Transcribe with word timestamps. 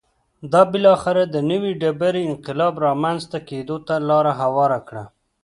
دا 0.51 0.61
بالاخره 0.71 1.23
د 1.33 1.35
نوې 1.49 1.71
ډبرې 1.81 2.21
انقلاب 2.31 2.73
رامنځته 2.85 3.37
کېدو 3.49 3.77
ته 3.87 3.95
لار 4.09 4.25
هواره 4.41 4.79
کړه 4.87 5.03